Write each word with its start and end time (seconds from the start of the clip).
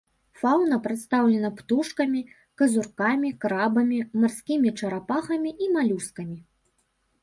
Фаўна 0.43 0.77
прадстаўлена 0.87 1.51
птушкамі, 1.59 2.23
казуркамі, 2.63 3.29
крабамі, 3.45 3.99
марскімі 4.25 4.69
чарапахамі 4.79 5.59
і 5.65 5.75
малюскамі. 5.79 6.37